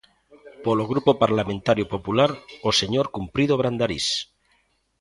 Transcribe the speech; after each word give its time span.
Polo 0.65 0.83
Grupo 0.91 1.11
Parlamentario 1.23 1.85
Popular, 1.93 2.31
o 2.67 2.71
señor 2.79 3.05
Cumprido 3.15 3.53
Brandarís. 3.61 4.07